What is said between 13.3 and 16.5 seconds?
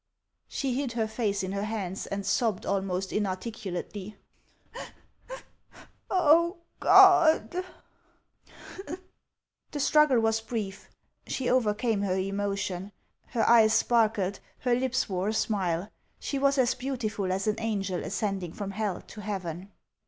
eyes sparkled, her lips wore a smile. She